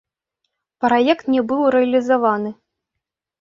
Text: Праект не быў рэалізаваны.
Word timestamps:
Праект 0.85 1.29
не 1.33 1.41
быў 1.51 1.61
рэалізаваны. 1.77 2.55